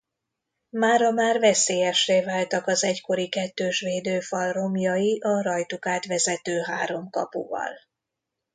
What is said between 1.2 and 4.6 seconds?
veszélyessé váltak az egykori kettős védőfal